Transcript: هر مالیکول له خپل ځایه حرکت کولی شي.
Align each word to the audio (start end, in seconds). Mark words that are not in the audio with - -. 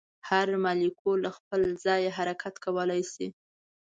هر 0.29 0.47
مالیکول 0.63 1.17
له 1.25 1.31
خپل 1.37 1.61
ځایه 1.85 2.11
حرکت 2.17 2.55
کولی 2.65 3.01
شي. 3.13 3.27